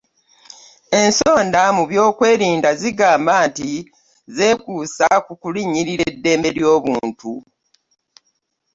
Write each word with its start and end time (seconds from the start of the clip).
Ensonda 1.01 1.61
mu 1.75 1.83
by'okwerinda 1.89 2.69
zigamba 2.81 3.33
nti 3.47 3.71
zeekuusa 4.35 5.07
ku 5.25 5.33
kulinnyirira 5.41 6.05
ddembe 6.15 6.49
ly'obuntu. 6.57 7.31